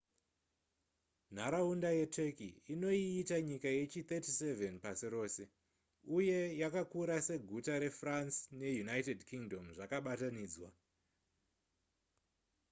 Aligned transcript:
nharaunda 1.35 1.89
yeturkey 1.99 2.53
inoiita 2.73 3.37
nyika 3.49 3.69
yechi37 3.77 4.43
pasi 4.83 5.05
rose 5.15 5.43
uye 6.17 6.39
yakakura 6.61 7.15
seguta 7.27 7.73
refrance 7.85 8.35
neunited 8.59 9.19
kingdom 9.29 9.65
zvakabatanidzwa 9.75 10.69